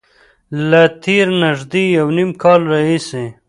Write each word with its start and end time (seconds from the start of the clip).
له 0.69 0.83
تېر 1.03 1.27
نږدې 1.43 1.83
یو 1.97 2.07
نیم 2.17 2.29
کال 2.43 2.61
راهیسې 2.71 3.25